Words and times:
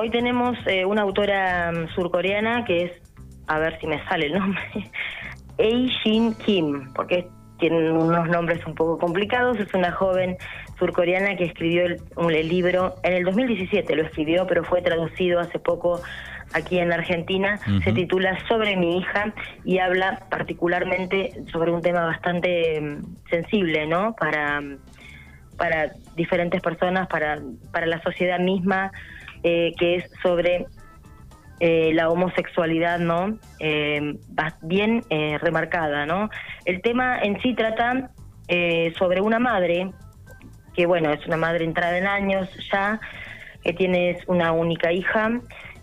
hoy 0.00 0.10
tenemos 0.10 0.56
eh, 0.66 0.86
una 0.86 1.02
autora 1.02 1.72
mm, 1.72 1.94
surcoreana 1.94 2.64
que 2.64 2.84
es, 2.84 2.92
a 3.46 3.58
ver 3.58 3.78
si 3.80 3.86
me 3.86 4.02
sale 4.06 4.26
el 4.26 4.32
nombre, 4.32 4.62
Ei-Shin 5.58 6.34
Kim, 6.36 6.90
porque 6.94 7.28
tienen 7.58 7.92
unos 7.92 8.26
nombres 8.28 8.64
un 8.64 8.74
poco 8.74 8.98
complicados. 8.98 9.58
Es 9.58 9.74
una 9.74 9.92
joven 9.92 10.38
surcoreana 10.78 11.36
que 11.36 11.44
escribió 11.44 11.84
el, 11.84 12.48
libro 12.48 12.94
en 13.02 13.12
el 13.12 13.24
2017, 13.24 13.94
lo 13.94 14.02
escribió, 14.02 14.46
pero 14.46 14.64
fue 14.64 14.80
traducido 14.80 15.38
hace 15.38 15.58
poco 15.58 16.00
aquí 16.54 16.78
en 16.78 16.90
Argentina. 16.90 17.60
Se 17.84 17.92
titula 17.92 18.38
Sobre 18.48 18.76
mi 18.78 18.96
hija 18.96 19.34
y 19.64 19.78
habla 19.78 20.22
particularmente 20.30 21.32
sobre 21.52 21.70
un 21.70 21.82
tema 21.82 22.06
bastante 22.06 22.80
mm, 22.80 23.28
sensible, 23.28 23.86
¿no? 23.86 24.14
Para, 24.14 24.62
para 25.58 25.92
diferentes 26.16 26.62
personas, 26.62 27.06
para, 27.08 27.38
para 27.70 27.84
la 27.84 28.00
sociedad 28.00 28.38
misma, 28.38 28.92
eh, 29.42 29.72
que 29.78 29.96
es 29.96 30.04
sobre 30.22 30.66
eh, 31.60 31.92
la 31.92 32.08
homosexualidad, 32.08 32.98
¿no? 32.98 33.38
Eh, 33.58 34.16
bien 34.62 35.04
eh, 35.10 35.38
remarcada, 35.38 36.06
¿no? 36.06 36.30
El 36.64 36.80
tema 36.80 37.20
en 37.20 37.40
sí 37.42 37.54
trata 37.54 38.10
eh, 38.48 38.92
sobre 38.98 39.20
una 39.20 39.38
madre, 39.38 39.90
que 40.74 40.86
bueno, 40.86 41.12
es 41.12 41.26
una 41.26 41.36
madre 41.36 41.64
entrada 41.64 41.98
en 41.98 42.06
años 42.06 42.48
ya, 42.72 43.00
que 43.62 43.72
tiene 43.74 44.18
una 44.26 44.52
única 44.52 44.92
hija 44.92 45.40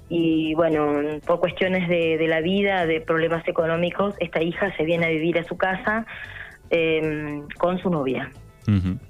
y 0.09 0.55
bueno, 0.55 1.19
por 1.25 1.39
cuestiones 1.39 1.87
de, 1.89 2.17
de 2.17 2.27
la 2.27 2.41
vida, 2.41 2.85
de 2.85 3.01
problemas 3.01 3.47
económicos, 3.47 4.15
esta 4.19 4.41
hija 4.41 4.75
se 4.77 4.83
viene 4.83 5.05
a 5.05 5.09
vivir 5.09 5.37
a 5.37 5.43
su 5.43 5.57
casa 5.57 6.05
con 7.57 7.79
su 7.79 7.89
novia. 7.89 8.31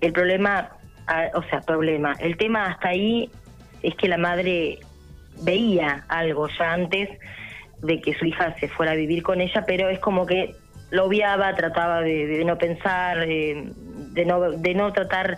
El 0.01 0.13
problema, 0.13 0.69
ah, 1.07 1.27
o 1.33 1.41
sea, 1.43 1.61
problema, 1.61 2.13
el 2.19 2.37
tema 2.37 2.65
hasta 2.65 2.89
ahí 2.89 3.31
es 3.81 3.95
que 3.95 4.07
la 4.07 4.17
madre 4.17 4.79
veía 5.43 6.05
algo 6.07 6.47
ya 6.57 6.73
antes 6.73 7.09
de 7.81 8.01
que 8.01 8.13
su 8.15 8.25
hija 8.25 8.55
se 8.59 8.67
fuera 8.67 8.93
a 8.93 8.95
vivir 8.95 9.23
con 9.23 9.41
ella, 9.41 9.63
pero 9.65 9.89
es 9.89 9.99
como 9.99 10.25
que 10.25 10.55
lo 10.89 11.05
obviaba, 11.05 11.53
trataba 11.55 12.01
de, 12.01 12.43
no 12.45 12.57
pensar, 12.57 13.19
de, 13.19 13.73
no, 14.25 14.51
de 14.51 14.73
no 14.73 14.93
tratar, 14.93 15.37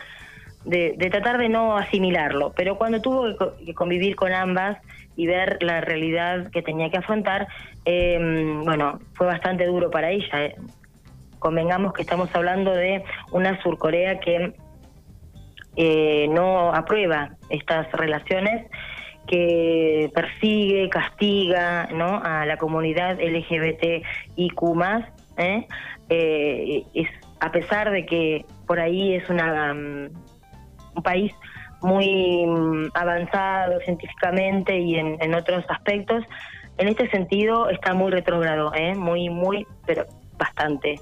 de, 0.64 0.96
tratar 1.12 1.38
de 1.38 1.50
no 1.50 1.78
asimilarlo. 1.78 2.54
Pero 2.56 2.78
cuando 2.78 3.02
tuvo 3.02 3.36
que, 3.66 3.74
convivir 3.74 4.16
con 4.16 4.32
ambas 4.32 4.78
y 5.16 5.28
ver 5.28 5.62
la 5.62 5.82
realidad 5.82 6.50
que 6.52 6.62
tenía 6.62 6.90
que 6.90 6.98
afrontar, 6.98 7.48
em, 7.86 8.64
bueno, 8.64 9.00
fue 9.14 9.28
bastante 9.28 9.66
duro 9.66 9.90
para 9.90 10.12
ella. 10.12 10.46
Eh. 10.46 10.56
Convengamos 11.40 11.94
que 11.94 12.04
estamos 12.04 12.34
hablando 12.36 12.74
de 12.74 13.04
una 13.32 13.62
Surcorea 13.62 14.20
que 14.20 14.54
eh, 15.76 16.28
no 16.30 16.74
aprueba 16.74 17.32
estas 17.50 17.92
relaciones 17.92 18.70
que 19.30 20.12
persigue, 20.14 20.90
castiga 20.90 21.88
¿no? 21.94 22.20
a 22.24 22.46
la 22.46 22.58
comunidad 22.58 23.20
LGBTIQ 23.22 24.04
¿eh? 25.38 25.68
Eh, 26.10 26.84
es, 26.96 27.08
a 27.40 27.52
pesar 27.52 27.92
de 27.92 28.06
que 28.06 28.46
por 28.66 28.80
ahí 28.80 29.14
es 29.14 29.30
una, 29.30 29.72
um, 29.72 30.10
un 30.96 31.04
país 31.04 31.32
muy 31.82 32.44
um, 32.46 32.90
avanzado 32.96 33.80
científicamente 33.82 34.78
y 34.78 34.96
en, 34.96 35.34
otros 35.36 35.64
aspectos, 35.70 36.26
en 36.78 36.88
este 36.88 37.10
sentido 37.10 37.70
está 37.70 37.94
muy 37.94 38.12
retrógrado, 38.12 38.74
¿eh? 38.74 38.96
muy, 38.96 39.30
muy, 39.30 39.68
pero 39.86 40.06
bastante, 40.38 41.00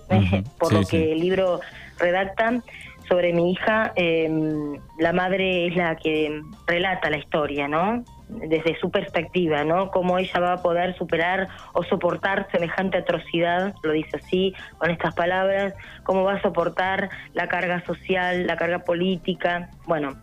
por 0.60 0.74
lo 0.74 0.82
que 0.82 1.14
el 1.14 1.20
libro 1.20 1.62
redacta 2.00 2.62
sobre 3.08 3.34
mi 3.34 3.52
hija, 3.52 3.94
em, 3.96 4.80
la 5.00 5.14
madre 5.14 5.68
es 5.68 5.76
la 5.76 5.96
que 5.96 6.42
relata 6.66 7.10
la 7.10 7.18
historia, 7.18 7.68
¿no? 7.68 8.04
Desde 8.28 8.78
su 8.80 8.92
perspectiva, 8.92 9.64
¿no? 9.64 9.92
Cómo 9.92 10.18
ella 10.18 10.40
va 10.40 10.54
a 10.54 10.62
poder 10.62 10.98
superar 10.98 11.48
o 11.74 11.84
soportar 11.84 12.48
semejante 12.52 12.98
atrocidad, 12.98 13.74
lo 13.84 13.92
dice 13.94 14.18
así, 14.18 14.54
con 14.78 14.92
estas 14.92 15.16
palabras, 15.16 15.74
cómo 16.04 16.24
va 16.24 16.34
a 16.34 16.42
soportar 16.42 17.10
la 17.34 17.48
carga 17.48 17.84
social, 17.86 18.46
la 18.46 18.58
carga 18.58 18.80
política. 18.80 19.70
Bueno, 19.86 20.18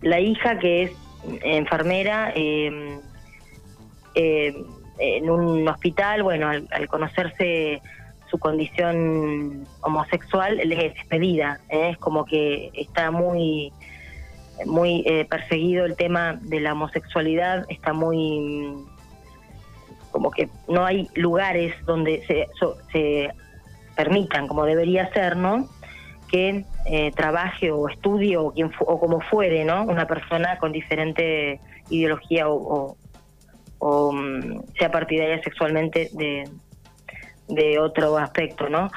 la 0.00 0.20
hija 0.20 0.58
que 0.58 0.82
es 0.82 0.92
enfermera 1.42 2.32
em, 2.34 3.00
em, 4.14 4.54
en 4.98 5.30
un 5.30 5.66
hospital, 5.66 6.22
bueno, 6.22 6.48
al 6.48 6.88
conocerse 6.88 7.80
su 8.32 8.38
condición 8.38 9.66
homosexual 9.82 10.58
es 10.58 10.94
despedida. 10.94 11.60
¿eh? 11.68 11.90
Es 11.90 11.98
como 11.98 12.24
que 12.24 12.70
está 12.72 13.10
muy, 13.10 13.72
muy 14.64 15.04
eh, 15.06 15.26
perseguido 15.26 15.84
el 15.84 15.96
tema 15.96 16.38
de 16.40 16.60
la 16.60 16.72
homosexualidad, 16.72 17.66
está 17.68 17.92
muy. 17.92 18.74
como 20.10 20.30
que 20.30 20.48
no 20.66 20.86
hay 20.86 21.08
lugares 21.14 21.74
donde 21.84 22.24
se, 22.26 22.48
se 22.90 23.30
permitan, 23.94 24.48
como 24.48 24.64
debería 24.64 25.12
ser, 25.12 25.36
¿no? 25.36 25.68
que 26.30 26.64
eh, 26.86 27.12
trabaje 27.14 27.70
o 27.70 27.90
estudie 27.90 28.38
o, 28.38 28.52
quien 28.52 28.72
o 28.80 28.98
como 28.98 29.20
fuere, 29.20 29.66
¿no? 29.66 29.84
Una 29.84 30.06
persona 30.06 30.56
con 30.56 30.72
diferente 30.72 31.60
ideología 31.90 32.48
o, 32.48 32.96
o 33.78 34.12
mm, 34.12 34.62
sea 34.78 34.90
partidaria 34.90 35.42
sexualmente 35.42 36.08
de, 36.14 36.48
de 37.48 37.78
otro 37.78 38.16
aspecto, 38.18 38.68
¿no? 38.68 38.90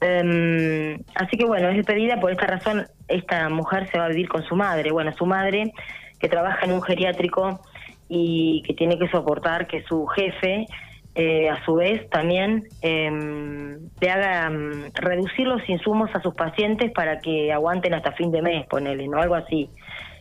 Em, 0.00 0.98
así 1.14 1.36
que 1.36 1.44
bueno, 1.44 1.68
es 1.68 1.76
despedida, 1.76 2.20
por 2.20 2.30
esta 2.30 2.46
razón 2.46 2.86
esta 3.08 3.48
mujer 3.48 3.88
se 3.90 3.98
va 3.98 4.06
a 4.06 4.08
vivir 4.08 4.28
con 4.28 4.42
su 4.44 4.54
madre. 4.54 4.92
Bueno, 4.92 5.12
su 5.16 5.26
madre 5.26 5.72
que 6.20 6.28
trabaja 6.28 6.64
en 6.64 6.72
un 6.72 6.82
geriátrico 6.82 7.60
y 8.08 8.62
que 8.66 8.74
tiene 8.74 8.98
que 8.98 9.08
soportar 9.08 9.66
que 9.66 9.82
su 9.82 10.06
jefe 10.06 10.66
eh, 11.14 11.48
a 11.48 11.64
su 11.64 11.74
vez 11.74 12.08
también 12.10 12.64
eh, 12.80 13.10
le 14.00 14.10
haga 14.10 14.50
mm, 14.50 14.92
reducir 14.94 15.48
los 15.48 15.68
insumos 15.68 16.10
a 16.14 16.22
sus 16.22 16.34
pacientes 16.34 16.92
para 16.92 17.18
que 17.18 17.52
aguanten 17.52 17.94
hasta 17.94 18.12
fin 18.12 18.30
de 18.30 18.40
mes, 18.40 18.66
ponele, 18.66 19.08
¿no? 19.08 19.20
Algo 19.20 19.34
así. 19.34 19.68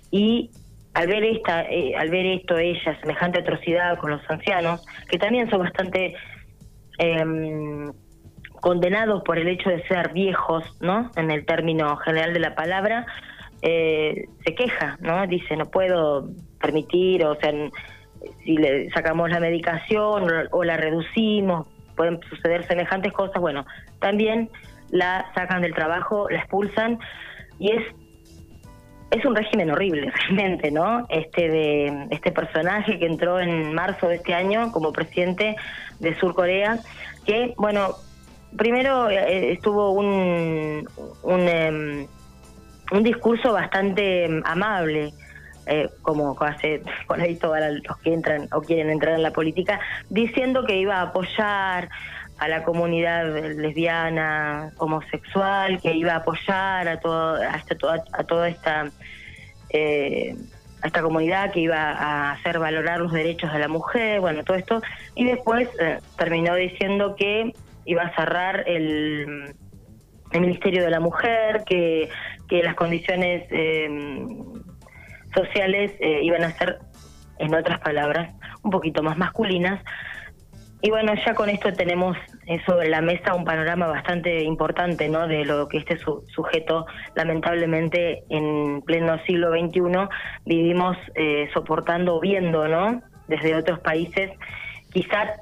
Y 0.10 0.50
al 0.96 1.08
ver 1.08 1.24
esta, 1.24 1.64
eh, 1.70 1.96
al 1.96 2.10
ver 2.10 2.26
esto 2.26 2.58
ella, 2.58 3.00
semejante 3.00 3.42
atrocidad 3.42 3.98
con 4.00 4.10
los 4.10 4.22
ancianos, 4.28 4.84
que 5.08 5.20
también 5.20 5.48
son 5.52 5.60
bastante 5.60 6.16
eh, 6.98 7.92
condenados 8.62 9.24
por 9.24 9.38
el 9.38 9.48
hecho 9.48 9.70
de 9.70 9.86
ser 9.88 10.14
viejos, 10.14 10.64
¿no? 10.82 11.12
En 11.16 11.32
el 11.32 11.46
término 11.46 11.96
general 11.98 12.34
de 12.34 12.40
la 12.40 12.56
palabra, 12.56 13.06
eh, 13.62 14.26
se 14.46 14.56
queja, 14.56 14.98
¿no? 15.02 15.26
Dice, 15.28 15.56
no 15.56 15.66
puedo 15.66 16.30
permitir, 16.60 17.24
o 17.26 17.36
sea, 17.36 17.52
si 18.44 18.58
le 18.58 18.90
sacamos 18.92 19.30
la 19.30 19.40
medicación 19.40 20.28
o, 20.52 20.64
la 20.64 20.78
reducimos, 20.78 21.68
pueden 21.96 22.20
suceder 22.30 22.66
semejantes 22.68 23.14
cosas, 23.14 23.42
bueno, 23.42 23.66
también 24.00 24.50
la 24.90 25.32
sacan 25.34 25.62
del 25.62 25.74
trabajo, 25.74 26.30
la 26.30 26.40
expulsan 26.40 27.00
y 27.60 27.72
es 27.72 27.84
es 29.12 29.26
un 29.26 29.36
régimen 29.36 29.72
horrible 29.72 30.12
realmente, 30.30 30.72
¿no? 30.72 31.06
Este 31.10 31.50
de 31.50 32.08
este 32.12 32.32
personaje 32.32 33.00
que 33.00 33.06
entró 33.06 33.40
en 33.40 33.74
marzo 33.74 34.08
de 34.08 34.16
este 34.16 34.34
año 34.34 34.72
como 34.72 34.92
presidente 34.92 35.56
de 36.00 36.16
Sur 36.20 36.34
Corea, 36.34 36.80
que 37.26 37.54
bueno, 37.58 37.96
primero 38.56 39.10
eh, 39.10 39.52
estuvo 39.52 39.92
un 39.92 40.88
un, 41.24 41.40
em, 41.48 42.08
un 42.92 43.04
discurso 43.04 43.54
bastante 43.54 44.26
em, 44.26 44.42
amable. 44.46 45.14
Eh, 45.70 45.90
como 46.02 46.34
hace 46.40 46.82
por 47.08 47.20
ahí 47.20 47.36
todos 47.36 47.58
los 47.86 47.98
que 47.98 48.14
entran 48.14 48.48
o 48.54 48.62
quieren 48.62 48.90
entrar 48.90 49.16
en 49.16 49.22
la 49.22 49.32
política, 49.32 49.82
diciendo 50.10 50.64
que 50.66 50.78
iba 50.78 50.96
a 50.96 51.02
apoyar 51.02 51.90
a 52.38 52.48
la 52.48 52.64
comunidad 52.64 53.34
lesbiana, 53.56 54.72
homosexual, 54.78 55.82
que 55.82 55.94
iba 55.94 56.14
a 56.14 56.18
apoyar 56.18 56.88
a, 56.88 57.00
todo, 57.00 57.36
a, 57.36 57.64
a 58.14 58.24
toda 58.24 58.48
esta 58.50 58.92
eh, 59.70 60.36
a 60.82 60.88
esta 60.88 61.02
comunidad 61.02 61.52
que 61.52 61.62
iba 61.62 61.92
a 61.92 62.34
hacer 62.34 62.60
valorar 62.60 63.00
los 63.00 63.12
derechos 63.12 63.52
de 63.52 63.58
la 63.58 63.68
mujer, 63.68 64.20
bueno, 64.20 64.44
todo 64.44 64.58
esto, 64.58 64.82
y 65.16 65.26
después 65.26 65.68
eh, 65.80 65.98
terminó 66.18 66.54
diciendo 66.54 67.16
que 67.16 67.52
iba 67.86 68.04
a 68.04 68.16
cerrar 68.16 68.64
el, 68.68 69.56
el 70.32 70.42
Ministerio 70.42 70.84
de 70.84 70.92
la 70.92 71.00
Mujer, 71.00 71.64
que, 71.66 72.10
que 72.48 72.62
las 72.62 72.76
condiciones 72.76 73.48
eh, 73.50 73.90
sociales 75.34 75.94
iban 76.00 76.44
a 76.44 76.52
ser, 76.52 76.78
en 77.40 77.56
otras 77.56 77.80
palabras, 77.80 78.36
un 78.62 78.70
poquito 78.70 79.02
más 79.02 79.18
masculinas, 79.18 79.84
y 80.82 80.92
bueno, 80.92 81.14
ya 81.26 81.34
con 81.34 81.50
esto 81.50 81.74
tenemos 81.74 82.16
eh, 82.46 82.60
sobre 82.66 82.90
la 82.90 83.02
mesa 83.02 83.34
un 83.34 83.46
panorama 83.46 83.88
bastante 83.88 84.44
importante, 84.44 85.10
¿no? 85.10 85.28
De 85.28 85.44
lo 85.44 85.68
que 85.68 85.80
este 85.80 85.98
sujeto, 85.98 86.86
lamentablemente, 87.16 88.24
en 88.30 88.84
pleno 88.84 89.18
siglo 89.26 89.50
XXI 89.52 89.82
vivimos 90.46 90.96
eh, 91.16 91.50
soportando, 91.54 92.20
viendo, 92.20 92.68
¿no? 92.68 93.02
Desde 93.28 93.56
otros 93.56 93.80
países, 93.80 94.30
quizás 94.92 95.40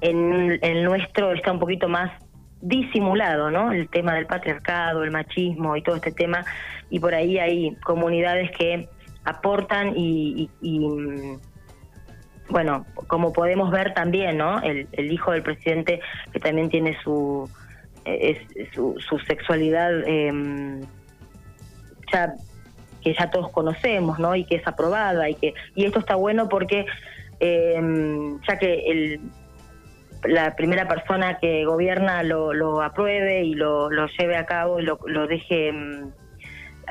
en 0.00 0.58
el 0.62 0.82
nuestro 0.84 1.32
está 1.32 1.52
un 1.52 1.58
poquito 1.58 1.86
más 1.86 2.10
disimulado, 2.62 3.50
¿no? 3.50 3.72
El 3.72 3.86
tema 3.90 4.14
del 4.14 4.26
patriarcado, 4.26 5.04
el 5.04 5.10
machismo 5.10 5.76
y 5.76 5.82
todo 5.82 5.96
este 5.96 6.12
tema, 6.12 6.42
y 6.88 7.00
por 7.00 7.14
ahí 7.14 7.38
hay 7.38 7.76
comunidades 7.84 8.50
que 8.52 8.88
aportan 9.24 9.92
y 9.94 10.48
bueno, 12.50 12.86
como 13.06 13.32
podemos 13.32 13.70
ver 13.70 13.94
también, 13.94 14.38
¿no? 14.38 14.60
El, 14.62 14.88
hijo 15.12 15.32
del 15.32 15.42
presidente 15.42 16.00
que 16.32 16.40
también 16.40 16.68
tiene 16.68 16.96
su, 17.02 17.48
eh, 18.04 18.46
su, 18.74 19.18
sexualidad 19.26 20.06
em, 20.06 20.80
ya 22.12 22.34
que 23.02 23.14
ya 23.14 23.30
todos 23.30 23.50
conocemos, 23.50 24.18
¿no? 24.18 24.34
Y 24.36 24.44
que 24.44 24.56
es 24.56 24.66
aprobada 24.66 25.28
y 25.28 25.34
que 25.34 25.54
y 25.74 25.84
esto 25.86 26.00
está 26.00 26.16
bueno 26.16 26.48
porque 26.48 26.86
em, 27.40 28.40
ya 28.42 28.58
que 28.58 28.84
el 28.86 29.20
la 30.24 30.54
primera 30.54 30.86
persona 30.86 31.38
que 31.38 31.64
gobierna 31.64 32.22
lo, 32.22 32.52
lo 32.52 32.82
apruebe 32.82 33.42
y 33.42 33.54
lo, 33.54 33.90
lo 33.90 34.06
lleve 34.06 34.36
a 34.36 34.44
cabo 34.44 34.78
y 34.78 34.82
lo, 34.82 34.98
lo 35.06 35.26
deje 35.26 35.68
em, 35.68 36.10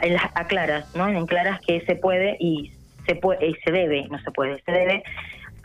en 0.02 0.18
a 0.34 0.48
claras, 0.48 0.96
¿no? 0.96 1.08
En 1.08 1.26
claras 1.28 1.60
que 1.62 1.82
se 1.82 1.96
puede 1.96 2.38
y 2.40 2.72
se 3.06 3.16
puede 3.16 3.48
y 3.48 3.56
se 3.56 3.72
debe, 3.72 4.08
no 4.10 4.20
se 4.20 4.32
puede, 4.32 4.62
se 4.64 4.72
debe 4.72 5.04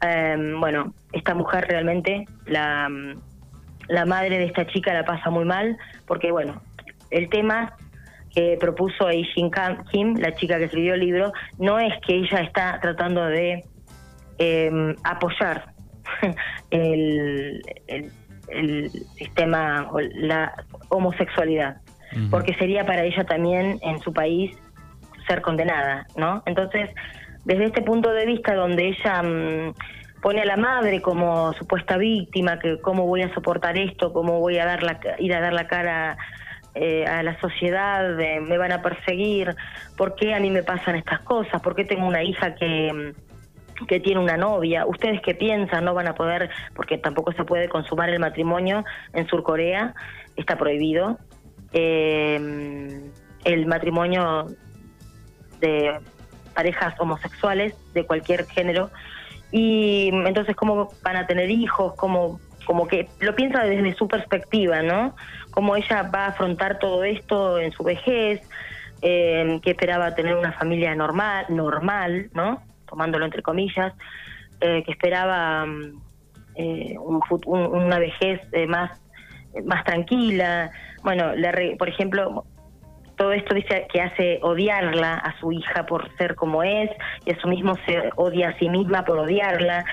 Em, 0.05 0.61
bueno, 0.61 0.93
esta 1.13 1.35
mujer 1.35 1.67
realmente, 1.67 2.27
la, 2.45 2.91
la 3.89 4.05
madre 4.05 4.39
de 4.39 4.45
esta 4.45 4.67
chica 4.67 4.93
la 4.93 5.05
pasa 5.07 5.31
muy 5.31 5.47
mal, 5.47 5.79
porque 6.07 6.31
bueno, 6.31 6.61
el 7.11 7.31
tema 7.31 7.75
que 8.35 8.59
propuso 8.61 9.07
Aishin 9.07 9.51
Kim, 9.91 10.17
la 10.19 10.35
chica 10.35 10.59
que 10.59 10.65
escribió 10.65 10.95
el 10.95 11.01
libro, 11.01 11.33
no 11.59 11.79
es 11.79 11.93
que 12.07 12.17
ella 12.17 12.41
está 12.41 12.79
tratando 12.83 13.25
de 13.25 13.65
em, 14.37 14.95
apoyar 15.05 15.73
el, 16.71 17.63
el, 17.87 18.11
sistema 19.17 19.89
o 19.91 20.01
la 20.01 20.53
homosexualidad, 20.91 21.79
porque 22.31 22.55
sería 22.55 22.85
para 22.85 23.05
ella 23.05 23.25
también 23.25 23.79
en 23.81 23.99
su 24.01 24.13
país 24.13 24.55
ser 25.27 25.41
condenada, 25.41 26.07
¿no? 26.17 26.43
Entonces, 26.45 26.91
desde 27.45 27.67
este 27.67 27.83
punto 27.83 28.13
de 28.13 28.27
vista 28.27 28.55
donde 28.55 28.89
ella 28.89 29.23
mm, 29.23 29.75
pone 30.21 30.41
a 30.41 30.45
la 30.45 30.57
madre 30.57 31.03
como 31.03 31.53
supuesta 31.55 31.97
víctima, 31.97 32.59
que 32.59 32.81
cómo 32.81 33.07
voy 33.07 33.23
a 33.23 33.33
soportar 33.35 33.77
esto, 33.77 34.13
cómo 34.13 34.41
voy 34.41 34.59
a 34.59 34.67
dar 34.67 34.83
la, 34.83 34.99
ir 35.19 35.35
a 35.35 35.41
dar 35.41 35.53
la 35.53 35.67
cara 35.67 36.17
eh, 36.75 37.05
a 37.07 37.23
la 37.23 37.39
sociedad, 37.41 38.17
me 38.17 38.59
van 38.59 38.73
a 38.73 38.83
perseguir, 38.83 39.55
por 39.97 40.15
qué 40.15 40.35
a 40.35 40.41
mí 40.41 40.51
me 40.51 40.63
pasan 40.63 40.97
estas 40.97 41.21
cosas, 41.21 41.61
por 41.61 41.75
qué 41.75 41.85
tengo 41.85 42.07
una 42.07 42.23
hija 42.23 42.55
que 42.55 42.93
mm, 42.93 43.25
que 43.89 44.01
tiene 44.01 44.21
una 44.21 44.37
novia, 44.37 44.87
ustedes 44.87 45.21
qué 45.23 45.35
piensan, 45.35 45.85
no 45.85 45.95
van 45.95 46.09
a 46.09 46.15
poder, 46.15 46.51
porque 46.75 46.99
tampoco 46.99 47.33
se 47.33 47.45
puede 47.45 47.69
consumar 47.69 48.09
el 48.09 48.21
matrimonio 48.21 48.85
en 49.13 49.27
Surcorea, 49.27 49.95
está 50.37 50.57
prohibido. 50.57 51.19
Eh, 51.73 53.01
el 53.45 53.67
matrimonio 53.67 54.47
de 55.61 55.99
parejas 56.55 56.95
homosexuales 56.99 57.75
de 57.93 58.07
cualquier 58.07 58.47
género 58.47 58.91
y 59.53 60.11
entonces 60.27 60.57
cómo 60.57 60.91
van 61.03 61.17
a 61.17 61.27
tener 61.27 61.51
hijos, 61.51 61.95
cómo 61.97 62.41
como 62.65 62.89
que 62.89 63.09
lo 63.21 63.35
piensa 63.35 63.63
desde 63.65 63.95
su 63.95 64.09
perspectiva, 64.09 64.83
¿no? 64.83 65.15
Cómo 65.51 65.77
ella 65.77 66.03
va 66.05 66.25
a 66.25 66.29
afrontar 66.29 66.79
todo 66.79 67.05
esto 67.05 67.59
en 67.59 67.73
su 67.73 67.85
vejez, 67.85 68.41
eh, 69.03 69.61
que 69.63 69.71
esperaba 69.71 70.15
tener 70.15 70.35
una 70.35 70.53
familia 70.53 70.95
normal, 70.95 71.45
normal, 71.51 72.31
¿no? 72.33 72.63
Tomándolo 72.87 73.27
entre 73.27 73.43
comillas, 73.43 73.93
eh, 74.61 74.83
que 74.85 74.93
esperaba 74.93 75.67
mm, 75.67 76.01
eh, 76.57 76.97
un, 76.99 77.21
una 77.47 77.99
vejez 77.99 78.41
eh, 78.53 78.67
más 78.67 79.01
más 79.65 79.85
tranquila. 79.85 80.71
Bueno, 81.03 81.33
por 81.79 81.89
ejemplo, 81.89 82.45
todo 83.17 83.33
esto 83.33 83.55
dice 83.55 83.87
que 83.93 84.01
hace 84.01 84.39
odiarla 84.43 85.15
a 85.15 85.39
su 85.39 85.53
hija 85.53 85.87
por 85.87 86.15
ser 86.17 86.35
como 86.35 86.63
es 86.63 86.91
y 87.25 87.33
a 87.33 87.41
su 87.41 87.49
mismo 87.49 87.77
se 87.87 88.11
odia 88.17 88.51
a 88.51 88.59
sí 88.59 88.69
misma 88.69 89.05
por 89.05 89.19
odiarla 89.19 89.85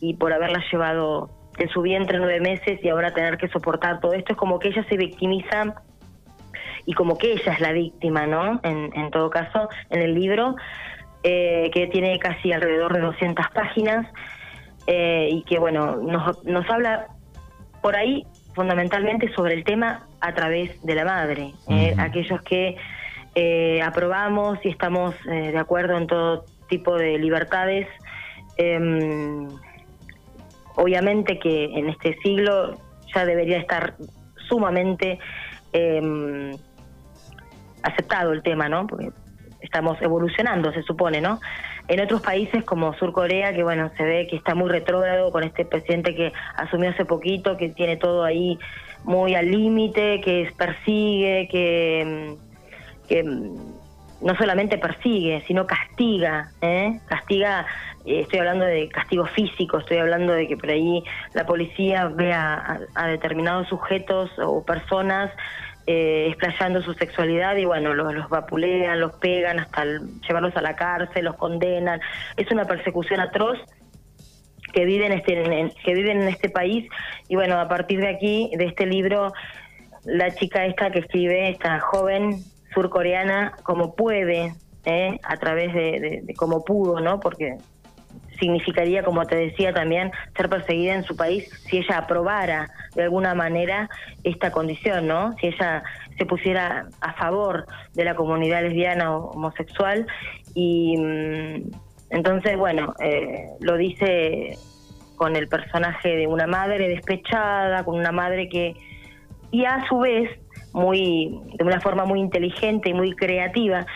y 0.00 0.14
por 0.14 0.32
haberla 0.32 0.62
llevado 0.70 1.30
en 1.58 1.68
su 1.68 1.82
vientre 1.82 2.18
nueve 2.18 2.40
meses 2.40 2.80
y 2.82 2.88
ahora 2.88 3.12
tener 3.12 3.36
que 3.36 3.48
soportar 3.48 4.00
todo 4.00 4.14
esto 4.14 4.32
es 4.32 4.38
como 4.38 4.58
que 4.58 4.68
ella 4.68 4.84
se 4.88 4.96
victimiza 4.96 5.74
y 6.86 6.94
como 6.94 7.18
que 7.18 7.32
ella 7.32 7.52
es 7.52 7.60
la 7.60 7.72
víctima, 7.72 8.26
¿no? 8.26 8.60
En, 8.62 8.90
en 8.94 9.10
todo 9.10 9.30
caso, 9.30 9.68
en 9.90 10.00
el 10.00 10.14
libro, 10.14 10.56
eh, 11.22 11.70
que 11.74 11.86
tiene 11.88 12.18
casi 12.18 12.52
alrededor 12.52 12.94
de 12.94 13.00
200 13.00 13.46
páginas 13.50 14.06
eh, 14.86 15.28
y 15.30 15.42
que, 15.42 15.58
bueno, 15.58 15.96
nos, 15.96 16.42
nos 16.44 16.68
habla 16.70 17.08
por 17.82 17.94
ahí 17.94 18.24
fundamentalmente 18.54 19.30
sobre 19.34 19.54
el 19.54 19.64
tema 19.64 20.06
a 20.20 20.34
través 20.34 20.82
de 20.82 20.94
la 20.94 21.04
madre, 21.04 21.54
eh, 21.68 21.94
aquellos 21.98 22.40
que 22.42 22.76
eh, 23.34 23.80
aprobamos 23.82 24.58
y 24.64 24.68
estamos 24.68 25.14
eh, 25.26 25.52
de 25.52 25.58
acuerdo 25.58 25.96
en 25.96 26.06
todo 26.06 26.44
tipo 26.68 26.96
de 26.96 27.18
libertades. 27.18 27.86
Em, 28.56 29.48
obviamente 30.76 31.38
que 31.38 31.64
en 31.64 31.88
este 31.88 32.16
siglo 32.22 32.78
ya 33.14 33.24
debería 33.24 33.58
estar 33.58 33.94
sumamente 34.48 35.18
em, 35.72 36.52
aceptado 37.82 38.32
el 38.32 38.42
tema, 38.42 38.68
¿no? 38.68 38.86
Porque 38.86 39.10
estamos 39.60 40.00
evolucionando, 40.02 40.72
se 40.72 40.82
supone, 40.82 41.20
¿no? 41.20 41.40
En 41.88 42.00
otros 42.00 42.22
países 42.22 42.64
como 42.64 42.94
Sur 42.94 43.12
Corea, 43.12 43.52
que 43.52 43.62
bueno, 43.62 43.90
se 43.96 44.04
ve 44.04 44.26
que 44.28 44.36
está 44.36 44.54
muy 44.54 44.68
retrógrado 44.68 45.30
con 45.32 45.42
este 45.44 45.64
presidente 45.64 46.14
que 46.14 46.32
asumió 46.56 46.90
hace 46.90 47.04
poquito, 47.04 47.56
que 47.56 47.70
tiene 47.70 47.96
todo 47.96 48.24
ahí 48.24 48.58
muy 49.04 49.34
al 49.34 49.50
límite, 49.50 50.20
que 50.20 50.50
persigue, 50.56 51.48
que, 51.50 52.36
que 53.08 53.22
no 53.22 54.36
solamente 54.36 54.78
persigue, 54.78 55.42
sino 55.46 55.66
castiga, 55.66 56.50
¿eh? 56.60 57.00
castiga, 57.06 57.66
eh, 58.04 58.20
estoy 58.20 58.40
hablando 58.40 58.64
de 58.64 58.88
castigo 58.88 59.26
físico, 59.26 59.78
estoy 59.78 59.98
hablando 59.98 60.32
de 60.32 60.46
que 60.46 60.56
por 60.56 60.70
ahí 60.70 61.02
la 61.32 61.46
policía 61.46 62.08
vea 62.08 62.80
a 62.94 63.06
determinados 63.06 63.68
sujetos 63.68 64.30
o 64.38 64.62
personas 64.64 65.30
eh, 65.86 66.26
explayando 66.28 66.82
su 66.82 66.92
sexualidad 66.94 67.56
y 67.56 67.64
bueno, 67.64 67.94
los, 67.94 68.28
vapulean, 68.28 69.00
los 69.00 69.12
pegan 69.14 69.58
hasta 69.58 69.84
llevarlos 70.28 70.54
a 70.56 70.60
la 70.60 70.76
cárcel, 70.76 71.24
los 71.24 71.36
condenan. 71.36 72.00
Es 72.36 72.50
una 72.52 72.66
persecución 72.66 73.18
atroz 73.18 73.58
que 74.72 74.84
viven 74.84 75.12
este, 75.12 75.40
en, 75.42 75.72
que 75.84 75.94
viven 75.94 76.22
en 76.22 76.28
este 76.28 76.48
país 76.48 76.88
y 77.28 77.36
bueno, 77.36 77.58
a 77.58 77.68
partir 77.68 78.00
de 78.00 78.08
aquí, 78.08 78.50
de 78.56 78.66
este 78.66 78.86
libro, 78.86 79.32
la 80.04 80.30
chica 80.34 80.66
esta 80.66 80.90
que 80.90 81.00
escribe, 81.00 81.50
esta 81.50 81.80
joven 81.80 82.42
surcoreana, 82.74 83.52
como 83.62 83.94
puede, 83.94 84.54
¿eh? 84.84 85.18
a 85.22 85.36
través 85.36 85.72
de, 85.74 86.22
cómo 86.36 86.64
pudo, 86.64 87.00
¿no? 87.00 87.20
Porque 87.20 87.56
significaría, 88.38 89.02
como 89.02 89.24
te 89.26 89.36
decía 89.36 89.72
también, 89.74 90.10
ser 90.36 90.48
perseguida 90.48 90.94
en 90.94 91.04
su 91.04 91.14
país 91.14 91.50
si 91.68 91.78
ella 91.78 91.98
aprobara 91.98 92.70
de 92.94 93.02
alguna 93.02 93.34
manera 93.34 93.90
esta 94.24 94.50
condición, 94.50 95.06
¿no? 95.06 95.34
Si 95.38 95.48
ella 95.48 95.82
se 96.16 96.24
pusiera 96.24 96.86
a 97.00 97.12
favor 97.14 97.66
de 97.94 98.04
la 98.04 98.14
comunidad 98.14 98.62
lesbiana 98.62 99.14
o 99.16 99.30
homosexual 99.32 100.06
y 100.54 100.96
mm, 100.96 101.70
entonces, 102.10 102.56
bueno, 102.56 102.94
eh, 103.00 103.50
lo 103.60 103.76
dice 103.76 104.58
con 105.16 105.36
el 105.36 105.48
personaje 105.48 106.16
de 106.16 106.26
una 106.26 106.46
madre 106.46 106.88
despechada, 106.88 107.84
con 107.84 107.98
una 107.98 108.12
madre 108.12 108.48
que 108.48 108.74
y 109.52 109.64
a 109.64 109.84
su 109.88 109.98
vez 109.98 110.30
muy 110.72 111.40
de 111.54 111.64
una 111.64 111.80
forma 111.80 112.04
muy 112.04 112.20
inteligente 112.20 112.90
y 112.90 112.94
muy 112.94 113.14
creativa 113.14 113.86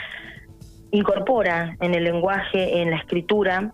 incorpora 0.90 1.76
en 1.80 1.94
el 1.94 2.04
lenguaje, 2.04 2.82
en 2.82 2.90
la 2.90 2.96
escritura, 2.98 3.72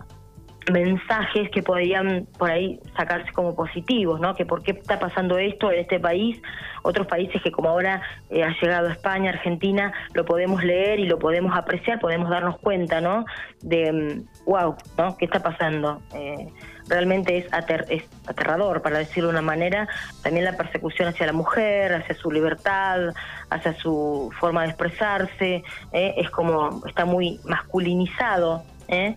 mensajes 0.72 1.50
que 1.50 1.62
podrían 1.62 2.26
por 2.38 2.50
ahí 2.50 2.80
sacarse 2.96 3.32
como 3.32 3.54
positivos, 3.54 4.20
¿no? 4.20 4.34
Que 4.34 4.44
por 4.44 4.62
qué 4.62 4.72
está 4.72 4.98
pasando 4.98 5.38
esto 5.38 5.70
en 5.72 5.80
este 5.80 5.98
país, 5.98 6.40
otros 6.82 7.06
países 7.06 7.42
que 7.42 7.50
como 7.50 7.70
ahora 7.70 8.02
eh, 8.30 8.44
ha 8.44 8.54
llegado 8.60 8.88
España, 8.88 9.30
Argentina, 9.30 9.92
lo 10.12 10.24
podemos 10.24 10.62
leer 10.62 11.00
y 11.00 11.06
lo 11.06 11.18
podemos 11.18 11.56
apreciar, 11.56 11.98
podemos 12.00 12.30
darnos 12.30 12.58
cuenta, 12.58 13.00
¿no? 13.00 13.24
De, 13.62 14.22
wow, 14.46 14.72
mm, 14.72 14.76
¿no? 14.98 15.16
¿Qué 15.16 15.24
está 15.24 15.42
pasando? 15.42 16.00
Eh, 16.14 16.48
realmente 16.88 17.38
es, 17.38 17.46
es 17.88 18.04
aterrador, 18.26 18.82
para 18.82 18.98
decirlo 18.98 19.28
de 19.28 19.34
una 19.34 19.42
manera, 19.42 19.88
también 20.22 20.44
la 20.44 20.56
persecución 20.56 21.08
hacia 21.08 21.26
la 21.26 21.32
mujer, 21.32 21.94
hacia 21.94 22.14
su 22.14 22.30
libertad, 22.30 23.14
hacia 23.48 23.74
su 23.74 24.30
forma 24.38 24.62
de 24.62 24.68
expresarse, 24.68 25.62
¿eh? 25.92 26.14
es 26.16 26.30
como, 26.30 26.82
está 26.86 27.04
muy 27.04 27.40
masculinizado, 27.44 28.64
¿eh? 28.90 29.16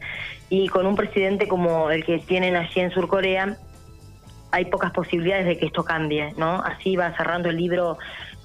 y 0.50 0.68
con 0.68 0.86
un 0.86 0.96
presidente 0.96 1.48
como 1.48 1.90
el 1.90 2.06
que 2.06 2.20
tienen 2.20 2.56
allí 2.56 2.80
en 2.80 2.92
Surcorea, 2.92 3.58
hay 4.52 4.66
pocas 4.66 4.92
posibilidades 4.92 5.48
de 5.48 5.58
que 5.58 5.66
esto 5.66 5.84
cambie, 5.84 6.32
¿no? 6.38 6.62
Así 6.64 6.96
va 6.96 7.16
cerrando 7.18 7.50
el 7.50 7.58
libro 7.58 7.98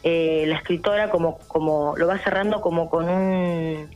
eh, 0.02 0.44
la 0.46 0.56
escritora, 0.56 1.10
como, 1.10 1.38
como 1.48 1.96
lo 1.96 2.06
va 2.06 2.18
cerrando 2.18 2.60
como 2.62 2.88
con 2.88 3.08
un 3.08 3.90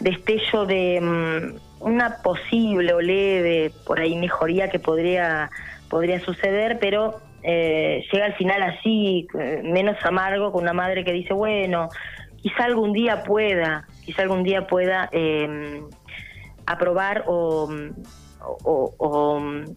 destello 0.00 0.66
de 0.66 1.00
mm, 1.00 1.84
una 1.84 2.18
posible 2.22 2.92
o 2.92 3.00
leve, 3.00 3.72
por 3.86 4.00
ahí 4.00 4.16
mejoría 4.16 4.68
que 4.68 4.78
podría, 4.78 5.50
podría 5.88 6.20
suceder, 6.20 6.78
pero 6.78 7.20
eh, 7.42 8.04
llega 8.12 8.26
al 8.26 8.34
final 8.34 8.62
así, 8.62 9.28
eh, 9.38 9.62
menos 9.64 9.96
amargo, 10.04 10.52
con 10.52 10.64
una 10.64 10.72
madre 10.72 11.04
que 11.04 11.12
dice, 11.12 11.32
bueno, 11.32 11.88
quizá 12.42 12.64
algún 12.64 12.92
día 12.92 13.22
pueda, 13.22 13.86
quizá 14.04 14.22
algún 14.22 14.42
día 14.42 14.66
pueda 14.66 15.08
aprobar 16.66 17.24
o, 17.26 17.68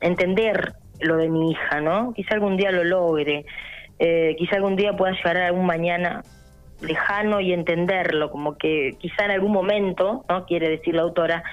entender 0.01 0.73
lo 0.99 1.15
de 1.17 1.29
mi 1.29 1.51
hija, 1.51 1.81
¿no? 1.81 2.13
Quizá 2.13 2.35
algún 2.35 2.57
día 2.57 2.71
lo 2.71 2.83
logre, 2.83 3.45
eh, 3.99 4.35
quizá 4.37 4.57
algún 4.57 4.75
día 4.75 4.95
pueda 4.95 5.13
llegar 5.13 5.37
a 5.37 5.53
un 5.53 5.65
mañana 5.65 6.23
lejano 6.81 7.39
y 7.39 7.53
entenderlo, 7.53 8.31
como 8.31 8.57
que 8.57 8.95
quizá 8.99 9.25
en 9.25 9.31
algún 9.31 9.51
momento, 9.51 10.25
¿no? 10.29 10.45
Quiere 10.45 10.69
decir 10.69 10.95
la 10.95 11.03
autora, 11.03 11.43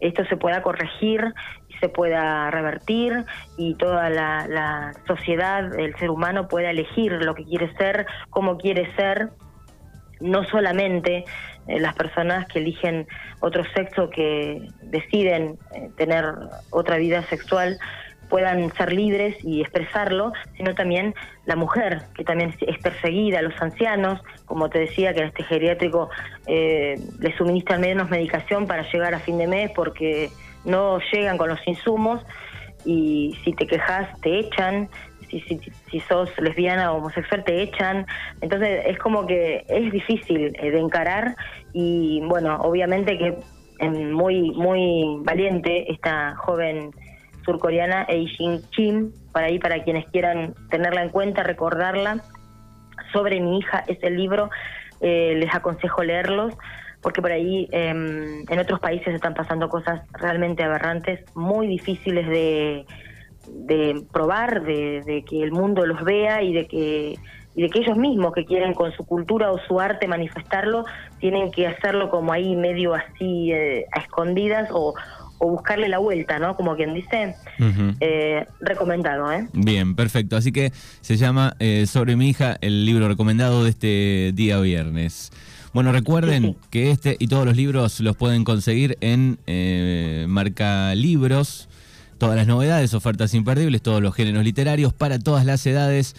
esto 0.00 0.24
se 0.26 0.36
pueda 0.36 0.62
corregir 0.62 1.32
se 1.80 1.88
pueda 1.88 2.50
revertir 2.50 3.24
y 3.56 3.74
toda 3.74 4.10
la, 4.10 4.46
la 4.48 4.92
sociedad, 5.06 5.78
el 5.78 5.94
ser 5.96 6.10
humano 6.10 6.48
pueda 6.48 6.70
elegir 6.70 7.12
lo 7.12 7.34
que 7.34 7.44
quiere 7.44 7.74
ser, 7.76 8.06
cómo 8.30 8.56
quiere 8.56 8.94
ser, 8.96 9.30
no 10.20 10.44
solamente 10.44 11.24
eh, 11.66 11.80
las 11.80 11.94
personas 11.94 12.46
que 12.48 12.58
eligen 12.58 13.06
otro 13.40 13.64
sexo, 13.74 14.10
que 14.10 14.68
deciden 14.82 15.58
eh, 15.74 15.90
tener 15.96 16.24
otra 16.70 16.96
vida 16.96 17.22
sexual, 17.24 17.78
puedan 18.28 18.72
ser 18.74 18.92
libres 18.92 19.36
y 19.44 19.60
expresarlo, 19.60 20.32
sino 20.56 20.74
también 20.74 21.14
la 21.46 21.56
mujer, 21.56 22.02
que 22.14 22.24
también 22.24 22.54
es 22.60 22.78
perseguida, 22.78 23.42
los 23.42 23.60
ancianos, 23.60 24.20
como 24.46 24.70
te 24.70 24.78
decía, 24.80 25.12
que 25.14 25.20
en 25.20 25.26
este 25.26 25.44
geriátrico 25.44 26.10
eh, 26.46 26.98
le 27.20 27.36
suministran 27.36 27.80
menos 27.80 28.10
medicación 28.10 28.66
para 28.66 28.82
llegar 28.90 29.14
a 29.14 29.20
fin 29.20 29.38
de 29.38 29.46
mes 29.46 29.70
porque 29.74 30.30
no 30.64 30.98
llegan 31.12 31.36
con 31.36 31.48
los 31.48 31.60
insumos 31.66 32.24
y 32.84 33.36
si 33.44 33.52
te 33.52 33.66
quejas 33.66 34.08
te 34.20 34.40
echan, 34.40 34.88
si, 35.30 35.40
si, 35.40 35.60
si 35.90 36.00
sos 36.00 36.30
lesbiana 36.38 36.92
o 36.92 36.98
homosexual 36.98 37.44
te 37.44 37.62
echan, 37.62 38.06
entonces 38.40 38.82
es 38.86 38.98
como 38.98 39.26
que 39.26 39.64
es 39.68 39.90
difícil 39.90 40.54
eh, 40.58 40.70
de 40.70 40.78
encarar 40.78 41.36
y 41.72 42.20
bueno, 42.26 42.56
obviamente 42.60 43.18
que 43.18 43.38
muy 43.90 44.52
muy 44.52 45.18
valiente 45.24 45.90
esta 45.90 46.36
joven 46.36 46.90
surcoreana 47.44 48.06
Eijin 48.08 48.62
Kim, 48.70 49.12
para 49.32 49.46
ahí 49.46 49.58
para 49.58 49.82
quienes 49.82 50.06
quieran 50.06 50.54
tenerla 50.70 51.02
en 51.02 51.10
cuenta, 51.10 51.42
recordarla. 51.42 52.22
Sobre 53.12 53.40
mi 53.40 53.58
hija 53.58 53.84
es 53.86 53.98
el 54.02 54.16
libro, 54.16 54.50
eh, 55.00 55.34
les 55.36 55.54
aconsejo 55.54 56.02
leerlos 56.02 56.54
porque 57.04 57.20
por 57.20 57.30
ahí 57.30 57.68
em, 57.70 58.44
en 58.48 58.58
otros 58.58 58.80
países 58.80 59.14
están 59.14 59.34
pasando 59.34 59.68
cosas 59.68 60.00
realmente 60.14 60.64
aberrantes, 60.64 61.20
muy 61.34 61.66
difíciles 61.66 62.26
de, 62.26 62.86
de 63.46 64.02
probar, 64.10 64.64
de, 64.64 65.02
de, 65.02 65.22
que 65.22 65.42
el 65.42 65.52
mundo 65.52 65.84
los 65.84 66.02
vea 66.02 66.42
y 66.42 66.54
de 66.54 66.66
que 66.66 67.18
y 67.56 67.62
de 67.62 67.68
que 67.68 67.78
ellos 67.80 67.96
mismos 67.96 68.32
que 68.32 68.44
quieren 68.44 68.74
con 68.74 68.90
su 68.92 69.04
cultura 69.04 69.52
o 69.52 69.58
su 69.58 69.78
arte 69.78 70.08
manifestarlo, 70.08 70.84
tienen 71.20 71.52
que 71.52 71.68
hacerlo 71.68 72.10
como 72.10 72.32
ahí 72.32 72.56
medio 72.56 72.94
así 72.94 73.52
eh, 73.52 73.84
a 73.92 74.00
escondidas 74.00 74.70
o, 74.72 74.94
o 75.38 75.50
buscarle 75.50 75.88
la 75.88 75.98
vuelta, 75.98 76.38
¿no? 76.38 76.56
Como 76.56 76.74
quien 76.74 76.94
dice, 76.94 77.36
eh, 78.00 78.46
recomendado, 78.60 79.30
¿eh? 79.30 79.46
Bien, 79.52 79.94
perfecto. 79.94 80.36
Así 80.36 80.50
que 80.50 80.72
se 81.00 81.16
llama 81.16 81.54
eh, 81.60 81.86
Sobre 81.86 82.16
mi 82.16 82.28
hija, 82.30 82.56
el 82.60 82.86
libro 82.86 83.06
recomendado 83.06 83.62
de 83.62 83.70
este 83.70 84.32
día 84.34 84.58
viernes. 84.58 85.30
Bueno, 85.74 85.90
recuerden 85.90 86.56
que 86.70 86.92
este 86.92 87.16
y 87.18 87.26
todos 87.26 87.44
los 87.44 87.56
libros 87.56 87.98
los 87.98 88.16
pueden 88.16 88.44
conseguir 88.44 88.96
en 89.00 89.38
eh, 89.48 90.24
Marca 90.28 90.94
Libros. 90.94 91.68
Todas 92.16 92.36
las 92.36 92.46
novedades, 92.46 92.94
ofertas 92.94 93.34
imperdibles, 93.34 93.82
todos 93.82 94.00
los 94.00 94.14
géneros 94.14 94.44
literarios 94.44 94.92
para 94.92 95.18
todas 95.18 95.44
las 95.44 95.66
edades. 95.66 96.14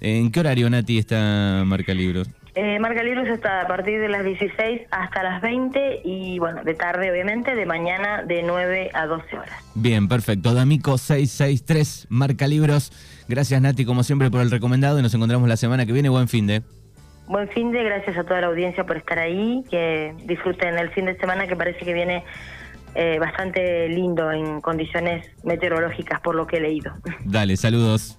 ¿En 0.00 0.32
qué 0.32 0.40
horario, 0.40 0.68
Nati, 0.68 0.98
está 0.98 1.62
Marca 1.64 1.94
Libros? 1.94 2.28
Eh, 2.56 2.80
Marca 2.80 3.04
Libros 3.04 3.28
está 3.28 3.60
a 3.60 3.68
partir 3.68 4.00
de 4.00 4.08
las 4.08 4.24
16 4.24 4.82
hasta 4.90 5.22
las 5.22 5.40
20 5.40 6.00
y 6.04 6.40
bueno, 6.40 6.64
de 6.64 6.74
tarde 6.74 7.08
obviamente, 7.08 7.54
de 7.54 7.64
mañana 7.64 8.24
de 8.24 8.42
9 8.42 8.90
a 8.92 9.06
12 9.06 9.36
horas. 9.38 9.64
Bien, 9.76 10.08
perfecto. 10.08 10.52
D'Amico 10.52 10.98
663, 10.98 12.08
Marca 12.08 12.48
Libros. 12.48 12.90
Gracias 13.28 13.62
Nati 13.62 13.84
como 13.84 14.02
siempre 14.02 14.32
por 14.32 14.40
el 14.40 14.50
recomendado 14.50 14.98
y 14.98 15.02
nos 15.02 15.14
encontramos 15.14 15.48
la 15.48 15.56
semana 15.56 15.86
que 15.86 15.92
viene. 15.92 16.08
Buen 16.08 16.26
fin 16.26 16.48
de. 16.48 16.62
Buen 17.28 17.48
fin 17.48 17.72
de, 17.72 17.82
gracias 17.82 18.16
a 18.16 18.24
toda 18.24 18.40
la 18.40 18.46
audiencia 18.46 18.84
por 18.84 18.96
estar 18.96 19.18
ahí, 19.18 19.64
que 19.68 20.14
disfruten 20.24 20.78
el 20.78 20.90
fin 20.90 21.06
de 21.06 21.16
semana 21.16 21.46
que 21.46 21.56
parece 21.56 21.84
que 21.84 21.92
viene 21.92 22.24
eh, 22.94 23.18
bastante 23.18 23.88
lindo 23.88 24.30
en 24.30 24.60
condiciones 24.60 25.26
meteorológicas 25.44 26.20
por 26.20 26.34
lo 26.34 26.46
que 26.46 26.58
he 26.58 26.60
leído. 26.60 26.92
Dale, 27.24 27.56
saludos. 27.56 28.18